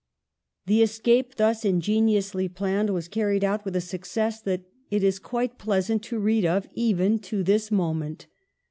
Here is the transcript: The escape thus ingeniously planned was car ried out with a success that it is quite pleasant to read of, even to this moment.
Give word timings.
The 0.65 0.81
escape 0.81 1.35
thus 1.35 1.63
ingeniously 1.63 2.49
planned 2.49 2.89
was 2.89 3.07
car 3.07 3.27
ried 3.27 3.43
out 3.43 3.63
with 3.63 3.75
a 3.75 3.81
success 3.81 4.41
that 4.41 4.63
it 4.89 5.03
is 5.03 5.19
quite 5.19 5.59
pleasant 5.59 6.01
to 6.05 6.17
read 6.17 6.43
of, 6.43 6.67
even 6.73 7.19
to 7.19 7.43
this 7.43 7.69
moment. 7.69 8.25